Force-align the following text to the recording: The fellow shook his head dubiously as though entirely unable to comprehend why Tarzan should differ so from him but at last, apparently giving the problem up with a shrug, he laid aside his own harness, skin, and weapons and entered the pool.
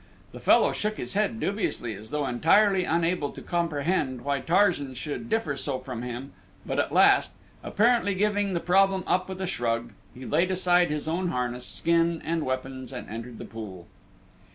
The 0.31 0.39
fellow 0.39 0.71
shook 0.71 0.97
his 0.97 1.13
head 1.13 1.39
dubiously 1.39 1.93
as 1.93 2.09
though 2.09 2.25
entirely 2.25 2.85
unable 2.85 3.29
to 3.33 3.39
comprehend 3.43 4.21
why 4.23 4.39
Tarzan 4.39 4.95
should 4.95 5.29
differ 5.29 5.55
so 5.55 5.77
from 5.77 6.01
him 6.01 6.33
but 6.65 6.79
at 6.79 6.91
last, 6.91 7.33
apparently 7.63 8.15
giving 8.15 8.55
the 8.55 8.59
problem 8.59 9.03
up 9.05 9.29
with 9.29 9.39
a 9.39 9.45
shrug, 9.45 9.91
he 10.15 10.25
laid 10.25 10.49
aside 10.49 10.89
his 10.89 11.07
own 11.07 11.27
harness, 11.27 11.67
skin, 11.67 12.19
and 12.25 12.47
weapons 12.47 12.91
and 12.91 13.07
entered 13.11 13.37
the 13.37 13.45
pool. 13.45 13.85